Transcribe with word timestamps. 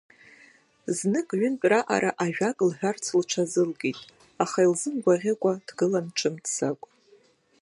Знык-ҩынтә 0.97 1.65
раҟара 1.71 2.11
ажәак 2.23 2.57
лҳәарц 2.69 3.05
лҽазылкит, 3.19 3.99
аха 4.43 4.59
илзымгәаӷьыкәа 4.65 5.53
дгылан 5.67 6.07
ҿымҭӡакәа. 6.17 6.89